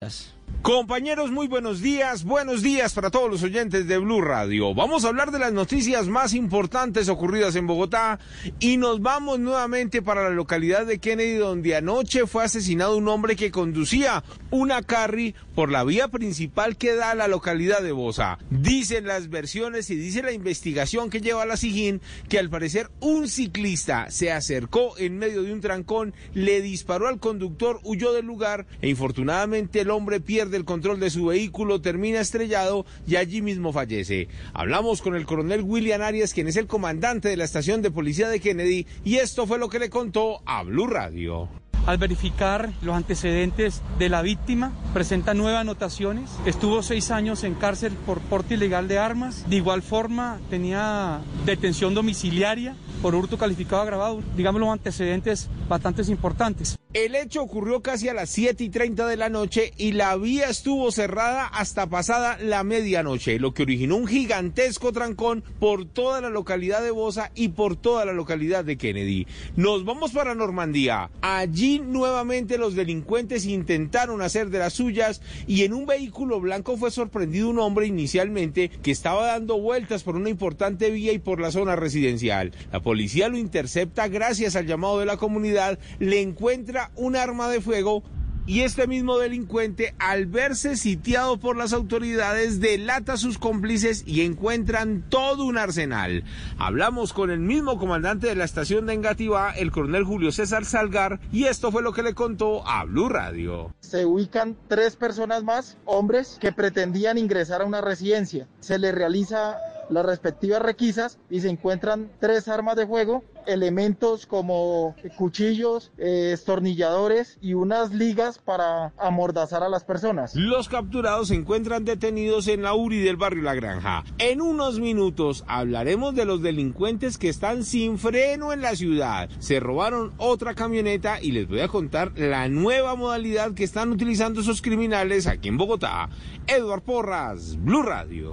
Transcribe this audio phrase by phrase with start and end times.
[0.00, 0.37] Yes.
[0.62, 4.74] Compañeros, muy buenos días, buenos días para todos los oyentes de Blue Radio.
[4.74, 8.18] Vamos a hablar de las noticias más importantes ocurridas en Bogotá
[8.58, 13.36] y nos vamos nuevamente para la localidad de Kennedy donde anoche fue asesinado un hombre
[13.36, 18.38] que conducía una carry por la vía principal que da a la localidad de Bosa.
[18.50, 23.28] Dicen las versiones y dice la investigación que lleva la SIGIN que al parecer un
[23.28, 28.66] ciclista se acercó en medio de un trancón, le disparó al conductor, huyó del lugar
[28.82, 33.72] e infortunadamente el hombre pierde del control de su vehículo, termina estrellado y allí mismo
[33.72, 34.28] fallece.
[34.52, 38.28] Hablamos con el coronel William Arias, quien es el comandante de la estación de policía
[38.28, 41.48] de Kennedy, y esto fue lo que le contó a Blue Radio.
[41.86, 46.28] Al verificar los antecedentes de la víctima, presenta nueve anotaciones.
[46.44, 49.48] Estuvo seis años en cárcel por porte ilegal de armas.
[49.48, 54.22] De igual forma, tenía detención domiciliaria por hurto calificado agravado.
[54.36, 56.78] Digamos los antecedentes bastante importantes.
[56.94, 60.48] El hecho ocurrió casi a las 7 y 30 de la noche y la vía
[60.48, 66.30] estuvo cerrada hasta pasada la medianoche, lo que originó un gigantesco trancón por toda la
[66.30, 69.26] localidad de Bosa y por toda la localidad de Kennedy.
[69.54, 71.10] Nos vamos para Normandía.
[71.20, 76.90] Allí nuevamente los delincuentes intentaron hacer de las suyas y en un vehículo blanco fue
[76.90, 81.50] sorprendido un hombre inicialmente que estaba dando vueltas por una importante vía y por la
[81.50, 82.52] zona residencial.
[82.72, 87.60] La policía lo intercepta gracias al llamado de la comunidad, le encuentra un arma de
[87.60, 88.02] fuego
[88.46, 94.22] y este mismo delincuente, al verse sitiado por las autoridades, delata a sus cómplices y
[94.22, 96.24] encuentran todo un arsenal.
[96.56, 101.20] Hablamos con el mismo comandante de la estación de Engativá, el coronel Julio César Salgar,
[101.30, 103.74] y esto fue lo que le contó a Blue Radio.
[103.80, 108.48] Se ubican tres personas más, hombres, que pretendían ingresar a una residencia.
[108.60, 109.58] Se les realiza
[109.90, 117.38] las respectivas requisas y se encuentran tres armas de fuego, elementos como cuchillos, eh, estornilladores
[117.40, 120.34] y unas ligas para amordazar a las personas.
[120.34, 124.04] Los capturados se encuentran detenidos en la URI del barrio La Granja.
[124.18, 129.30] En unos minutos hablaremos de los delincuentes que están sin freno en la ciudad.
[129.38, 134.40] Se robaron otra camioneta y les voy a contar la nueva modalidad que están utilizando
[134.40, 136.08] esos criminales aquí en Bogotá.
[136.46, 138.26] Eduard Porras, Blue Radio.